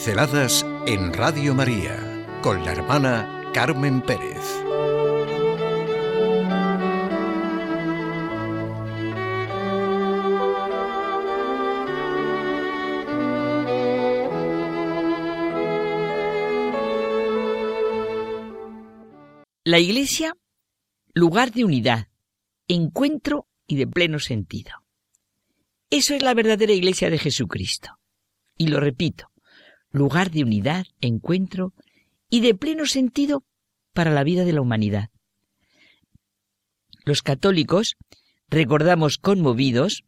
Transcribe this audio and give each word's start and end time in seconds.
Pinceladas 0.00 0.64
en 0.86 1.12
Radio 1.12 1.54
María 1.54 2.26
con 2.40 2.64
la 2.64 2.72
hermana 2.72 3.50
Carmen 3.52 4.00
Pérez. 4.00 4.40
La 19.64 19.78
Iglesia, 19.78 20.34
lugar 21.12 21.52
de 21.52 21.66
unidad, 21.66 22.08
encuentro 22.68 23.48
y 23.66 23.76
de 23.76 23.86
pleno 23.86 24.18
sentido. 24.18 24.72
Eso 25.90 26.14
es 26.14 26.22
la 26.22 26.32
verdadera 26.32 26.72
Iglesia 26.72 27.10
de 27.10 27.18
Jesucristo. 27.18 27.98
Y 28.56 28.68
lo 28.68 28.80
repito, 28.80 29.29
lugar 29.90 30.30
de 30.30 30.42
unidad, 30.42 30.86
encuentro 31.00 31.72
y 32.28 32.40
de 32.40 32.54
pleno 32.54 32.86
sentido 32.86 33.44
para 33.92 34.10
la 34.10 34.24
vida 34.24 34.44
de 34.44 34.52
la 34.52 34.60
humanidad. 34.60 35.10
Los 37.04 37.22
católicos 37.22 37.96
recordamos 38.48 39.18
conmovidos 39.18 40.04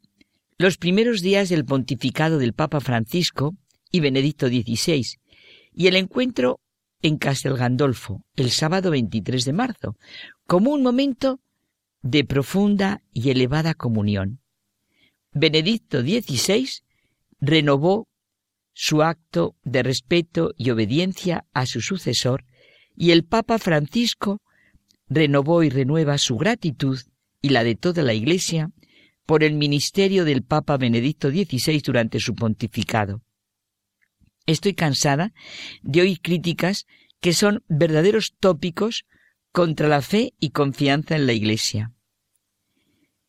los 0.58 0.76
primeros 0.76 1.20
días 1.20 1.48
del 1.48 1.64
pontificado 1.64 2.38
del 2.38 2.52
Papa 2.52 2.80
Francisco 2.80 3.56
y 3.90 4.00
Benedicto 4.00 4.48
XVI 4.48 5.18
y 5.72 5.86
el 5.86 5.96
encuentro 5.96 6.60
en 7.02 7.18
Castel 7.18 7.56
Gandolfo 7.56 8.24
el 8.36 8.50
sábado 8.50 8.90
23 8.90 9.44
de 9.44 9.52
marzo 9.52 9.96
como 10.46 10.70
un 10.70 10.82
momento 10.82 11.40
de 12.02 12.24
profunda 12.24 13.02
y 13.12 13.30
elevada 13.30 13.74
comunión. 13.74 14.40
Benedicto 15.32 16.02
XVI 16.02 16.68
renovó 17.40 18.08
su 18.74 19.02
acto 19.02 19.56
de 19.64 19.82
respeto 19.82 20.52
y 20.56 20.70
obediencia 20.70 21.44
a 21.52 21.66
su 21.66 21.80
sucesor, 21.80 22.44
y 22.96 23.10
el 23.10 23.24
Papa 23.24 23.58
Francisco 23.58 24.40
renovó 25.08 25.62
y 25.62 25.70
renueva 25.70 26.18
su 26.18 26.36
gratitud 26.36 26.98
y 27.40 27.50
la 27.50 27.64
de 27.64 27.74
toda 27.74 28.02
la 28.02 28.14
Iglesia 28.14 28.70
por 29.26 29.44
el 29.44 29.54
ministerio 29.54 30.24
del 30.24 30.42
Papa 30.42 30.76
Benedicto 30.76 31.30
XVI 31.30 31.80
durante 31.80 32.20
su 32.20 32.34
pontificado. 32.34 33.22
Estoy 34.46 34.74
cansada 34.74 35.32
de 35.82 36.02
oír 36.02 36.20
críticas 36.20 36.86
que 37.20 37.32
son 37.32 37.62
verdaderos 37.68 38.34
tópicos 38.40 39.04
contra 39.52 39.86
la 39.86 40.02
fe 40.02 40.34
y 40.40 40.50
confianza 40.50 41.14
en 41.14 41.26
la 41.26 41.32
Iglesia. 41.32 41.92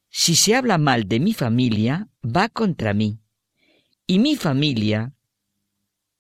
Si 0.09 0.35
se 0.35 0.55
habla 0.55 0.77
mal 0.77 1.07
de 1.07 1.19
mi 1.19 1.33
familia, 1.33 2.07
va 2.23 2.49
contra 2.49 2.93
mí. 2.93 3.19
Y 4.07 4.19
mi 4.19 4.35
familia 4.35 5.13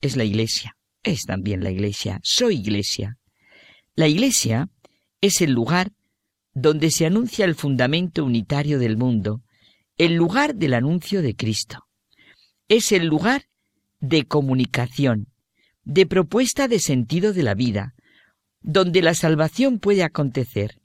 es 0.03 0.17
la 0.17 0.25
iglesia, 0.25 0.75
es 1.01 1.23
también 1.25 1.63
la 1.63 1.71
iglesia, 1.71 2.19
soy 2.23 2.57
iglesia. 2.57 3.17
La 3.95 4.07
iglesia 4.07 4.69
es 5.21 5.41
el 5.41 5.51
lugar 5.51 5.93
donde 6.53 6.91
se 6.91 7.05
anuncia 7.05 7.45
el 7.45 7.55
fundamento 7.55 8.25
unitario 8.25 8.79
del 8.79 8.97
mundo, 8.97 9.41
el 9.97 10.15
lugar 10.15 10.55
del 10.55 10.73
anuncio 10.73 11.21
de 11.21 11.35
Cristo. 11.35 11.85
Es 12.67 12.91
el 12.91 13.07
lugar 13.07 13.45
de 14.01 14.25
comunicación, 14.25 15.27
de 15.85 16.05
propuesta 16.05 16.67
de 16.67 16.79
sentido 16.79 17.31
de 17.31 17.43
la 17.43 17.53
vida, 17.53 17.95
donde 18.59 19.01
la 19.01 19.13
salvación 19.13 19.79
puede 19.79 20.03
acontecer. 20.03 20.81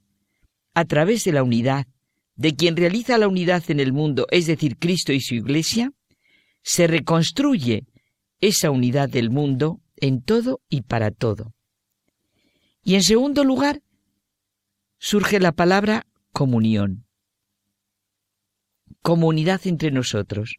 A 0.73 0.85
través 0.85 1.25
de 1.25 1.33
la 1.33 1.43
unidad, 1.43 1.87
de 2.35 2.55
quien 2.55 2.77
realiza 2.77 3.17
la 3.17 3.27
unidad 3.27 3.63
en 3.69 3.81
el 3.81 3.91
mundo, 3.91 4.27
es 4.31 4.47
decir, 4.47 4.77
Cristo 4.77 5.11
y 5.11 5.19
su 5.19 5.35
Iglesia, 5.35 5.91
se 6.61 6.87
reconstruye 6.87 7.85
esa 8.41 8.71
unidad 8.71 9.09
del 9.09 9.29
mundo 9.29 9.81
en 9.97 10.21
todo 10.21 10.61
y 10.69 10.81
para 10.81 11.11
todo. 11.11 11.53
Y 12.83 12.95
en 12.95 13.03
segundo 13.03 13.43
lugar, 13.43 13.81
surge 14.97 15.39
la 15.39 15.51
palabra 15.51 16.07
comunión, 16.31 17.05
comunidad 19.01 19.61
entre 19.65 19.91
nosotros. 19.91 20.57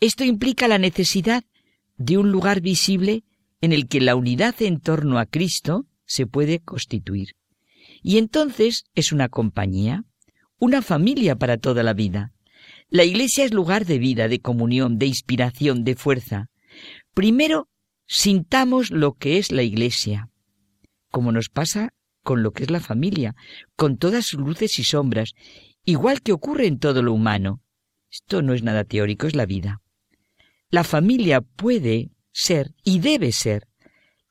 Esto 0.00 0.24
implica 0.24 0.68
la 0.68 0.78
necesidad 0.78 1.44
de 1.96 2.18
un 2.18 2.30
lugar 2.30 2.60
visible 2.60 3.24
en 3.60 3.72
el 3.72 3.88
que 3.88 4.00
la 4.00 4.14
unidad 4.14 4.54
en 4.62 4.80
torno 4.80 5.18
a 5.18 5.26
Cristo 5.26 5.86
se 6.06 6.26
puede 6.26 6.60
constituir. 6.60 7.34
Y 8.02 8.18
entonces 8.18 8.84
es 8.94 9.12
una 9.12 9.28
compañía, 9.28 10.04
una 10.58 10.82
familia 10.82 11.36
para 11.36 11.58
toda 11.58 11.82
la 11.82 11.94
vida. 11.94 12.32
La 12.88 13.04
iglesia 13.04 13.44
es 13.44 13.52
lugar 13.52 13.84
de 13.84 13.98
vida, 13.98 14.28
de 14.28 14.40
comunión, 14.40 14.98
de 14.98 15.06
inspiración, 15.06 15.84
de 15.84 15.94
fuerza. 15.94 16.48
Primero, 17.18 17.68
sintamos 18.06 18.92
lo 18.92 19.14
que 19.14 19.38
es 19.38 19.50
la 19.50 19.64
Iglesia, 19.64 20.30
como 21.10 21.32
nos 21.32 21.48
pasa 21.48 21.92
con 22.22 22.44
lo 22.44 22.52
que 22.52 22.62
es 22.62 22.70
la 22.70 22.78
familia, 22.78 23.34
con 23.74 23.98
todas 23.98 24.24
sus 24.24 24.38
luces 24.38 24.78
y 24.78 24.84
sombras, 24.84 25.32
igual 25.84 26.22
que 26.22 26.30
ocurre 26.30 26.68
en 26.68 26.78
todo 26.78 27.02
lo 27.02 27.12
humano. 27.12 27.60
Esto 28.08 28.40
no 28.40 28.54
es 28.54 28.62
nada 28.62 28.84
teórico, 28.84 29.26
es 29.26 29.34
la 29.34 29.46
vida. 29.46 29.82
La 30.70 30.84
familia 30.84 31.40
puede 31.40 32.12
ser 32.30 32.72
y 32.84 33.00
debe 33.00 33.32
ser 33.32 33.66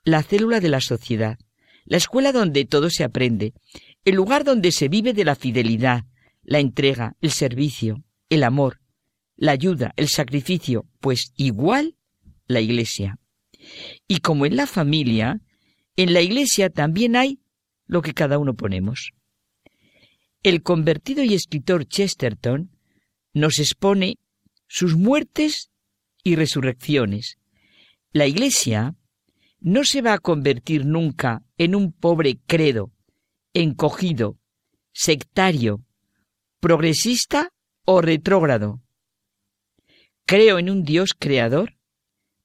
la 0.06 0.24
célula 0.24 0.62
de 0.62 0.70
la 0.70 0.80
sociedad, 0.80 1.38
la 1.84 1.98
escuela 1.98 2.32
donde 2.32 2.64
todo 2.64 2.90
se 2.90 3.04
aprende, 3.04 3.54
el 4.06 4.16
lugar 4.16 4.46
donde 4.46 4.72
se 4.72 4.88
vive 4.88 5.12
de 5.12 5.26
la 5.26 5.36
fidelidad, 5.36 6.06
la 6.42 6.60
entrega, 6.60 7.18
el 7.20 7.32
servicio, 7.32 8.06
el 8.30 8.44
amor, 8.44 8.80
la 9.36 9.52
ayuda, 9.52 9.92
el 9.98 10.08
sacrificio, 10.08 10.86
pues 11.02 11.34
igual 11.36 11.97
la 12.48 12.62
iglesia. 12.62 13.20
Y 14.08 14.20
como 14.20 14.46
en 14.46 14.56
la 14.56 14.68
familia, 14.68 15.42
en 15.96 16.14
la 16.14 16.22
iglesia 16.22 16.70
también 16.70 17.16
hay 17.16 17.40
lo 17.88 18.02
que 18.02 18.14
cada 18.14 18.38
uno 18.38 18.54
ponemos. 18.54 19.12
El 20.44 20.62
convertido 20.62 21.24
y 21.24 21.34
escritor 21.34 21.86
Chesterton 21.88 22.72
nos 23.34 23.60
expone 23.60 24.18
sus 24.68 24.96
muertes 24.96 25.72
y 26.24 26.36
resurrecciones. 26.36 27.38
La 28.12 28.28
iglesia 28.28 28.96
no 29.60 29.84
se 29.84 30.02
va 30.02 30.14
a 30.14 30.20
convertir 30.20 30.86
nunca 30.86 31.44
en 31.58 31.76
un 31.76 31.92
pobre 31.92 32.40
credo, 32.46 32.92
encogido, 33.54 34.38
sectario, 34.94 35.84
progresista 36.60 37.52
o 37.86 38.02
retrógrado. 38.02 38.82
Creo 40.26 40.60
en 40.60 40.70
un 40.70 40.84
Dios 40.84 41.14
creador 41.18 41.77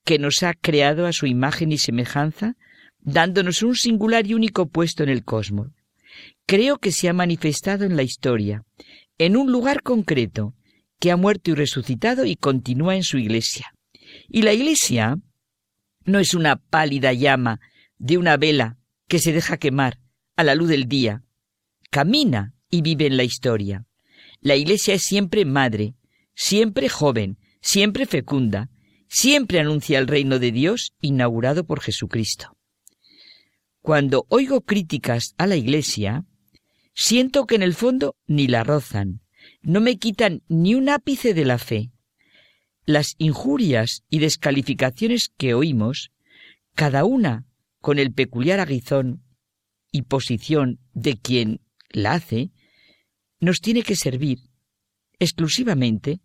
que 0.04 0.18
nos 0.18 0.42
ha 0.42 0.54
creado 0.54 1.06
a 1.06 1.12
su 1.12 1.26
imagen 1.26 1.72
y 1.72 1.78
semejanza, 1.78 2.56
dándonos 3.00 3.62
un 3.62 3.74
singular 3.74 4.26
y 4.26 4.34
único 4.34 4.66
puesto 4.66 5.02
en 5.02 5.08
el 5.08 5.24
cosmos. 5.24 5.68
Creo 6.46 6.78
que 6.78 6.92
se 6.92 7.08
ha 7.08 7.12
manifestado 7.12 7.84
en 7.84 7.96
la 7.96 8.02
historia, 8.02 8.64
en 9.18 9.36
un 9.36 9.50
lugar 9.50 9.82
concreto, 9.82 10.54
que 10.98 11.10
ha 11.10 11.16
muerto 11.16 11.50
y 11.50 11.54
resucitado 11.54 12.24
y 12.24 12.36
continúa 12.36 12.94
en 12.94 13.02
su 13.02 13.18
iglesia. 13.18 13.72
Y 14.28 14.42
la 14.42 14.52
iglesia 14.52 15.18
no 16.04 16.18
es 16.18 16.34
una 16.34 16.56
pálida 16.56 17.12
llama 17.12 17.60
de 17.98 18.18
una 18.18 18.36
vela 18.36 18.78
que 19.08 19.18
se 19.18 19.32
deja 19.32 19.56
quemar 19.56 19.98
a 20.36 20.44
la 20.44 20.54
luz 20.54 20.68
del 20.68 20.86
día. 20.86 21.22
Camina 21.90 22.54
y 22.70 22.82
vive 22.82 23.06
en 23.06 23.16
la 23.16 23.24
historia. 23.24 23.84
La 24.40 24.56
iglesia 24.56 24.94
es 24.94 25.02
siempre 25.02 25.44
madre, 25.44 25.94
siempre 26.34 26.88
joven, 26.88 27.38
siempre 27.60 28.06
fecunda, 28.06 28.70
siempre 29.12 29.60
anuncia 29.60 29.98
el 29.98 30.08
reino 30.08 30.38
de 30.38 30.52
Dios 30.52 30.94
inaugurado 31.02 31.64
por 31.64 31.80
Jesucristo. 31.80 32.56
Cuando 33.82 34.24
oigo 34.30 34.62
críticas 34.62 35.34
a 35.36 35.46
la 35.46 35.54
Iglesia, 35.54 36.24
siento 36.94 37.46
que 37.46 37.56
en 37.56 37.62
el 37.62 37.74
fondo 37.74 38.16
ni 38.26 38.48
la 38.48 38.64
rozan, 38.64 39.20
no 39.60 39.82
me 39.82 39.98
quitan 39.98 40.42
ni 40.48 40.74
un 40.74 40.88
ápice 40.88 41.34
de 41.34 41.44
la 41.44 41.58
fe. 41.58 41.90
Las 42.86 43.14
injurias 43.18 44.02
y 44.08 44.20
descalificaciones 44.20 45.30
que 45.36 45.52
oímos, 45.52 46.10
cada 46.74 47.04
una 47.04 47.44
con 47.82 47.98
el 47.98 48.14
peculiar 48.14 48.60
aguizón 48.60 49.22
y 49.90 50.02
posición 50.02 50.80
de 50.94 51.18
quien 51.18 51.60
la 51.90 52.14
hace, 52.14 52.50
nos 53.40 53.60
tiene 53.60 53.82
que 53.82 53.94
servir 53.94 54.38
exclusivamente 55.18 56.20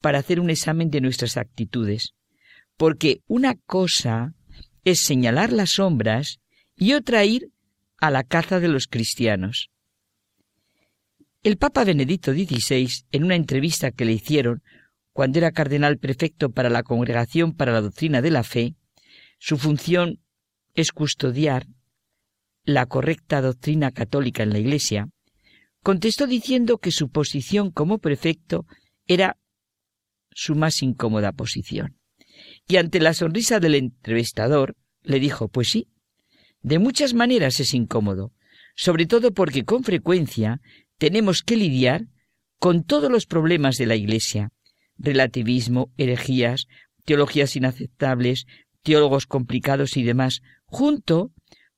para 0.00 0.20
hacer 0.20 0.40
un 0.40 0.48
examen 0.48 0.88
de 0.90 1.02
nuestras 1.02 1.36
actitudes, 1.36 2.14
porque 2.80 3.20
una 3.26 3.56
cosa 3.66 4.32
es 4.84 5.02
señalar 5.02 5.52
las 5.52 5.72
sombras 5.72 6.38
y 6.76 6.94
otra 6.94 7.26
ir 7.26 7.50
a 7.98 8.10
la 8.10 8.24
caza 8.24 8.58
de 8.58 8.68
los 8.68 8.86
cristianos. 8.86 9.68
El 11.42 11.58
Papa 11.58 11.84
Benedicto 11.84 12.32
XVI, 12.32 12.88
en 13.12 13.24
una 13.24 13.34
entrevista 13.34 13.90
que 13.90 14.06
le 14.06 14.12
hicieron 14.12 14.62
cuando 15.12 15.38
era 15.38 15.52
cardenal 15.52 15.98
prefecto 15.98 16.52
para 16.52 16.70
la 16.70 16.82
Congregación 16.82 17.52
para 17.52 17.70
la 17.70 17.82
Doctrina 17.82 18.22
de 18.22 18.30
la 18.30 18.44
Fe, 18.44 18.76
su 19.38 19.58
función 19.58 20.22
es 20.72 20.90
custodiar 20.90 21.66
la 22.64 22.86
correcta 22.86 23.42
doctrina 23.42 23.90
católica 23.90 24.42
en 24.42 24.54
la 24.54 24.58
Iglesia, 24.58 25.10
contestó 25.82 26.26
diciendo 26.26 26.78
que 26.78 26.92
su 26.92 27.10
posición 27.10 27.72
como 27.72 27.98
prefecto 27.98 28.64
era 29.06 29.36
su 30.30 30.54
más 30.54 30.80
incómoda 30.80 31.32
posición 31.32 31.99
Y 32.70 32.76
ante 32.76 33.00
la 33.00 33.14
sonrisa 33.14 33.58
del 33.58 33.74
entrevistador, 33.74 34.76
le 35.02 35.18
dijo, 35.18 35.48
pues 35.48 35.70
sí, 35.70 35.88
de 36.62 36.78
muchas 36.78 37.14
maneras 37.14 37.58
es 37.58 37.74
incómodo, 37.74 38.32
sobre 38.76 39.06
todo 39.06 39.34
porque 39.34 39.64
con 39.64 39.82
frecuencia 39.82 40.60
tenemos 40.96 41.42
que 41.42 41.56
lidiar 41.56 42.06
con 42.60 42.84
todos 42.84 43.10
los 43.10 43.26
problemas 43.26 43.76
de 43.76 43.86
la 43.86 43.96
Iglesia, 43.96 44.52
relativismo, 44.98 45.90
herejías, 45.96 46.68
teologías 47.04 47.56
inaceptables, 47.56 48.46
teólogos 48.84 49.26
complicados 49.26 49.96
y 49.96 50.04
demás, 50.04 50.40
junto 50.66 51.32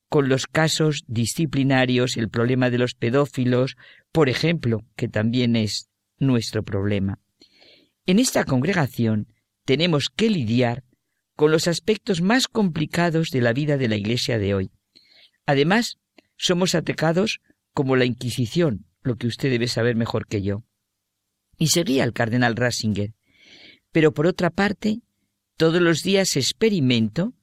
con 0.09 0.29
los 0.29 0.45
casos 0.45 1.05
disciplinarios, 1.07 2.17
el 2.17 2.29
problema 2.29 2.69
de 2.69 2.77
los 2.77 2.93
pedófilos, 2.93 3.77
por 4.11 4.29
ejemplo, 4.29 4.85
que 4.95 5.07
también 5.07 5.55
es 5.55 5.89
nuestro 6.19 6.61
problema. 6.61 7.17
En 8.05 8.19
esta 8.19 8.45
congregación 8.45 9.32
tenemos 9.65 10.09
que 10.09 10.29
lidiar 10.29 10.83
con 11.35 11.51
los 11.51 11.67
aspectos 11.67 12.21
más 12.21 12.47
complicados 12.47 13.29
de 13.29 13.41
la 13.41 13.53
vida 13.53 13.77
de 13.77 13.87
la 13.87 13.95
Iglesia 13.95 14.37
de 14.37 14.53
hoy. 14.53 14.71
Además, 15.45 15.97
somos 16.37 16.75
atacados 16.75 17.39
como 17.73 17.95
la 17.95 18.05
Inquisición, 18.05 18.85
lo 19.01 19.15
que 19.15 19.27
usted 19.27 19.49
debe 19.49 19.67
saber 19.67 19.95
mejor 19.95 20.27
que 20.27 20.41
yo. 20.41 20.63
Y 21.57 21.67
seguía 21.67 22.03
el 22.03 22.13
cardenal 22.13 22.55
Ratzinger. 22.55 23.13
Pero 23.91 24.13
por 24.13 24.27
otra 24.27 24.49
parte, 24.49 25.01
todos 25.57 25.81
los 25.81 26.01
días 26.01 26.35
experimento 26.35 27.33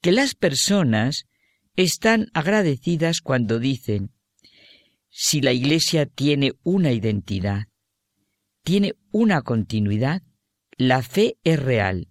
que 0.00 0.12
las 0.12 0.34
personas 0.34 1.24
están 1.76 2.28
agradecidas 2.34 3.20
cuando 3.20 3.58
dicen, 3.58 4.12
si 5.10 5.40
la 5.40 5.52
Iglesia 5.52 6.06
tiene 6.06 6.52
una 6.62 6.92
identidad, 6.92 7.68
tiene 8.62 8.94
una 9.10 9.42
continuidad, 9.42 10.22
la 10.76 11.02
fe 11.02 11.36
es 11.44 11.60
real 11.62 12.08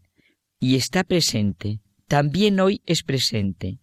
y 0.59 0.75
está 0.75 1.03
presente, 1.03 1.81
también 2.07 2.59
hoy 2.59 2.81
es 2.85 3.03
presente. 3.03 3.79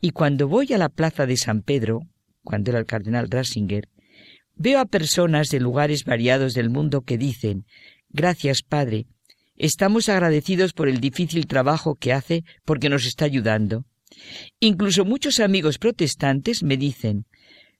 Y 0.00 0.10
cuando 0.10 0.48
voy 0.48 0.72
a 0.72 0.78
la 0.78 0.88
plaza 0.88 1.26
de 1.26 1.36
San 1.36 1.62
Pedro, 1.62 2.00
cuando 2.42 2.70
era 2.70 2.80
el 2.80 2.86
cardenal 2.86 3.30
Ratzinger, 3.30 3.88
veo 4.54 4.80
a 4.80 4.86
personas 4.86 5.48
de 5.50 5.60
lugares 5.60 6.04
variados 6.04 6.54
del 6.54 6.70
mundo 6.70 7.02
que 7.02 7.18
dicen, 7.18 7.66
gracias 8.08 8.62
Padre, 8.62 9.06
estamos 9.56 10.08
agradecidos 10.08 10.72
por 10.72 10.88
el 10.88 11.00
difícil 11.00 11.46
trabajo 11.46 11.94
que 11.94 12.12
hace 12.12 12.44
porque 12.64 12.88
nos 12.88 13.06
está 13.06 13.24
ayudando. 13.24 13.84
Incluso 14.58 15.04
muchos 15.04 15.38
amigos 15.38 15.78
protestantes 15.78 16.62
me 16.62 16.76
dicen, 16.76 17.26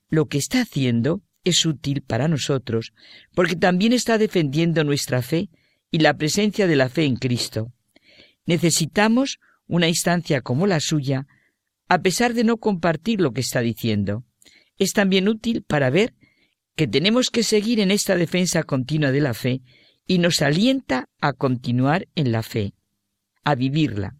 lo 0.09 0.27
que 0.27 0.39
está 0.39 0.61
haciendo 0.61 1.23
es 1.45 1.65
útil 1.67 2.03
para 2.03 2.29
nosotros, 2.29 2.93
porque 3.35 3.57
también 3.57 3.93
está 3.93 4.19
defendiendo 4.19 4.85
nuestra 4.85 5.23
fe 5.23 5.49
y 5.91 5.99
la 5.99 6.15
presencia 6.17 6.67
de 6.67 6.77
la 6.77 6.89
fe 6.89 7.05
en 7.05 7.17
Cristo. 7.17 7.73
Necesitamos 8.47 9.39
una 9.67 9.89
instancia 9.89 10.41
como 10.41 10.67
la 10.67 10.81
suya, 10.81 11.27
a 11.89 12.01
pesar 12.01 12.35
de 12.35 12.45
no 12.45 12.59
compartir 12.59 13.21
lo 13.21 13.33
que 13.33 13.41
está 13.41 13.61
diciendo. 13.61 14.25
Es 14.77 14.93
también 14.93 15.29
útil 15.29 15.63
para 15.63 15.91
ver 15.91 16.15
que 16.77 16.87
tenemos 16.87 17.31
que 17.31 17.43
seguir 17.43 17.81
en 17.81 17.91
esta 17.91 18.17
defensa 18.17 18.63
continua 18.63 19.11
de 19.11 19.21
la 19.21 19.35
fe 19.35 19.63
y 20.07 20.19
nos 20.19 20.43
alienta 20.43 21.09
a 21.21 21.33
continuar 21.33 22.09
en 22.15 22.33
la 22.33 22.43
fe, 22.43 22.75
a 23.45 23.55
vivirla. 23.55 24.17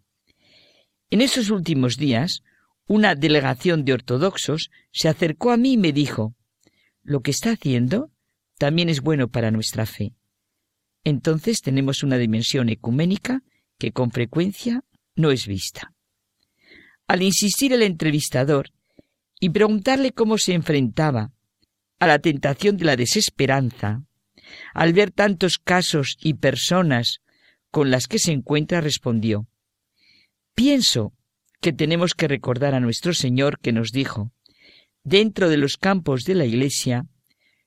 En 1.09 1.21
esos 1.21 1.49
últimos 1.49 1.97
días, 1.97 2.43
una 2.85 3.15
delegación 3.15 3.85
de 3.85 3.93
ortodoxos 3.93 4.69
se 4.91 5.09
acercó 5.09 5.51
a 5.51 5.57
mí 5.57 5.73
y 5.73 5.77
me 5.77 5.93
dijo, 5.93 6.35
lo 7.01 7.21
que 7.21 7.31
está 7.31 7.51
haciendo 7.51 8.11
también 8.57 8.89
es 8.89 9.01
bueno 9.01 9.29
para 9.29 9.51
nuestra 9.51 9.85
fe. 9.85 10.13
Entonces 11.03 11.61
tenemos 11.61 12.03
una 12.03 12.17
dimensión 12.17 12.69
ecuménica 12.69 13.41
que 13.77 13.91
con 13.91 14.11
frecuencia 14.11 14.83
no 15.15 15.31
es 15.31 15.47
vista. 15.47 15.93
Al 17.07 17.23
insistir 17.23 17.73
el 17.73 17.81
entrevistador 17.81 18.71
y 19.39 19.49
preguntarle 19.49 20.11
cómo 20.11 20.37
se 20.37 20.53
enfrentaba 20.53 21.31
a 21.99 22.07
la 22.07 22.19
tentación 22.19 22.77
de 22.77 22.85
la 22.85 22.95
desesperanza, 22.95 24.03
al 24.73 24.93
ver 24.93 25.11
tantos 25.11 25.57
casos 25.57 26.17
y 26.21 26.35
personas 26.35 27.21
con 27.71 27.91
las 27.91 28.07
que 28.07 28.19
se 28.19 28.31
encuentra, 28.31 28.81
respondió, 28.81 29.47
Pienso 30.55 31.13
que 31.61 31.73
tenemos 31.73 32.13
que 32.13 32.27
recordar 32.27 32.73
a 32.73 32.79
nuestro 32.79 33.13
Señor 33.13 33.59
que 33.59 33.71
nos 33.71 33.91
dijo, 33.91 34.31
dentro 35.03 35.49
de 35.49 35.57
los 35.57 35.77
campos 35.77 36.23
de 36.23 36.35
la 36.35 36.45
iglesia 36.45 37.05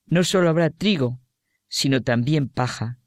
no 0.05 0.23
solo 0.23 0.49
habrá 0.49 0.69
trigo, 0.69 1.19
sino 1.67 2.01
también 2.01 2.49
paja. 2.49 2.99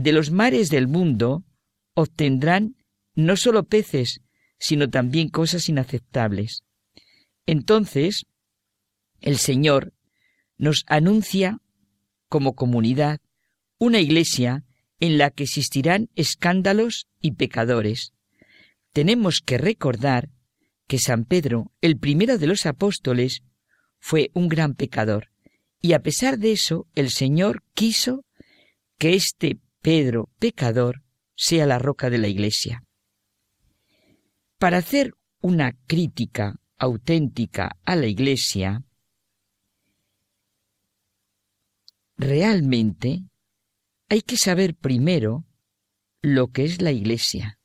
De 0.00 0.12
los 0.12 0.30
mares 0.30 0.70
del 0.70 0.88
mundo 0.88 1.44
obtendrán 1.92 2.74
no 3.14 3.36
solo 3.36 3.64
peces, 3.64 4.22
sino 4.58 4.88
también 4.88 5.28
cosas 5.28 5.68
inaceptables. 5.68 6.62
Entonces, 7.44 8.24
el 9.20 9.36
Señor 9.36 9.92
nos 10.56 10.84
anuncia 10.86 11.58
como 12.30 12.54
comunidad 12.54 13.20
una 13.76 14.00
iglesia 14.00 14.64
en 15.00 15.18
la 15.18 15.28
que 15.28 15.42
existirán 15.42 16.08
escándalos 16.14 17.06
y 17.20 17.32
pecadores. 17.32 18.14
Tenemos 18.94 19.42
que 19.44 19.58
recordar 19.58 20.30
que 20.86 20.98
San 20.98 21.26
Pedro, 21.26 21.72
el 21.82 21.98
primero 21.98 22.38
de 22.38 22.46
los 22.46 22.64
apóstoles, 22.64 23.42
fue 23.98 24.30
un 24.32 24.48
gran 24.48 24.72
pecador, 24.72 25.30
y 25.82 25.92
a 25.92 26.00
pesar 26.00 26.38
de 26.38 26.52
eso 26.52 26.86
el 26.94 27.10
Señor 27.10 27.62
quiso 27.74 28.24
que 28.96 29.12
este 29.12 29.58
Pedro 29.82 30.28
pecador 30.38 31.02
sea 31.34 31.66
la 31.66 31.78
roca 31.78 32.10
de 32.10 32.18
la 32.18 32.28
Iglesia. 32.28 32.84
Para 34.58 34.78
hacer 34.78 35.14
una 35.40 35.72
crítica 35.86 36.60
auténtica 36.76 37.78
a 37.84 37.96
la 37.96 38.06
Iglesia, 38.06 38.84
realmente 42.18 43.24
hay 44.10 44.20
que 44.20 44.36
saber 44.36 44.74
primero 44.74 45.46
lo 46.20 46.48
que 46.48 46.64
es 46.64 46.82
la 46.82 46.92
Iglesia 46.92 47.58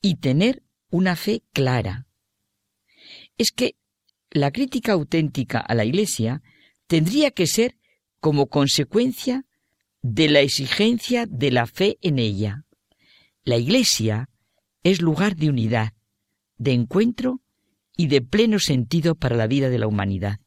y 0.00 0.16
tener 0.16 0.62
una 0.90 1.16
fe 1.16 1.42
clara. 1.52 2.06
Es 3.36 3.50
que 3.50 3.76
la 4.30 4.52
crítica 4.52 4.92
auténtica 4.92 5.58
a 5.58 5.74
la 5.74 5.84
Iglesia 5.84 6.40
tendría 6.86 7.32
que 7.32 7.48
ser 7.48 7.78
como 8.20 8.46
consecuencia 8.46 9.44
de 10.02 10.28
la 10.28 10.40
exigencia 10.40 11.26
de 11.26 11.50
la 11.50 11.66
fe 11.66 11.98
en 12.00 12.18
ella. 12.18 12.64
La 13.44 13.56
Iglesia 13.56 14.28
es 14.82 15.02
lugar 15.02 15.36
de 15.36 15.50
unidad, 15.50 15.92
de 16.56 16.72
encuentro 16.72 17.40
y 17.96 18.06
de 18.06 18.22
pleno 18.22 18.58
sentido 18.58 19.14
para 19.14 19.36
la 19.36 19.46
vida 19.46 19.68
de 19.68 19.78
la 19.78 19.86
humanidad. 19.86 20.38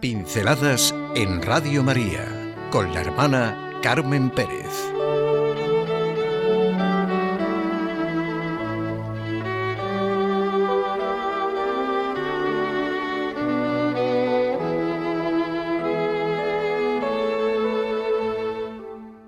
Pinceladas 0.00 0.94
en 1.16 1.40
Radio 1.40 1.82
María 1.82 2.54
con 2.70 2.92
la 2.92 3.00
hermana 3.00 3.80
Carmen 3.82 4.30
Pérez. 4.30 4.93